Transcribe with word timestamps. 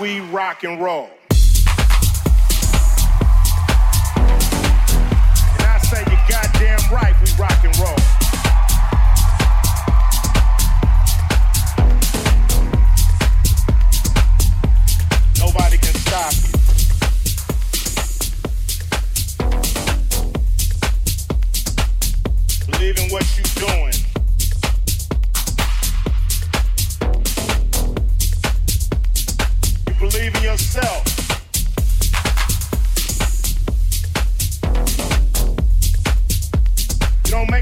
we 0.00 0.20
rock 0.20 0.64
and 0.64 0.80
roll. 0.80 1.10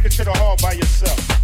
it 0.04 0.12
to 0.12 0.24
the 0.24 0.32
hall 0.32 0.56
by 0.60 0.72
yourself. 0.72 1.43